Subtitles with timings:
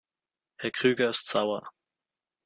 [0.57, 1.69] Herr Krüger ist sauer.